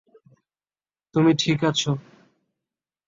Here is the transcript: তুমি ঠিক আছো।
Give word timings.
তুমি 1.15 1.31
ঠিক 1.39 1.59
আছো। 1.63 1.91